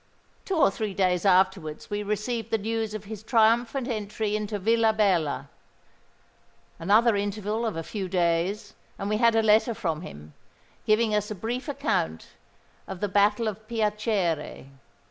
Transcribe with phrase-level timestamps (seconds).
[0.45, 5.45] Two or three days afterwards we received the news of his triumphant entry into Villabella;—another
[7.15, 10.33] interval of a few days, and we had a letter from him,
[10.87, 12.29] giving us a brief account
[12.87, 14.71] of the Battle of Piacere.